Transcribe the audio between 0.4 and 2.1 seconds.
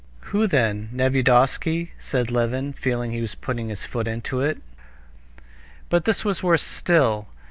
then? Nevyedovsky?"